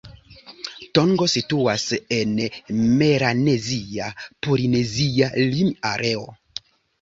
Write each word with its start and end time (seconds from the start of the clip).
Tongo 0.97 1.25
situas 1.33 1.83
en 2.17 2.31
melanezia-polinezia 3.01 5.31
lim-areo. 5.53 6.27